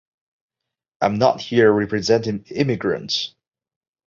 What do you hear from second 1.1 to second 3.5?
not here representing immigrants.